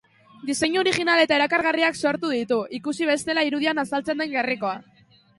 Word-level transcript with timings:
Diseinu 0.49 0.79
orijinal 0.83 1.19
eta 1.23 1.35
erakargarriak 1.39 1.99
sortu 2.07 2.31
ditu, 2.35 2.57
ikusi 2.77 3.09
bestela 3.09 3.43
irudian 3.49 3.83
azaltzen 3.83 4.23
den 4.23 4.33
gerrikoa. 4.33 4.73